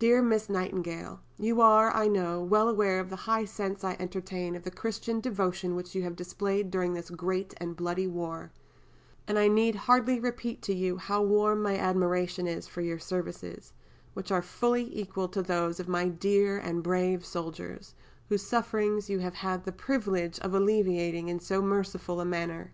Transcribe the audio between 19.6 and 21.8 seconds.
the privilege of alleviating in so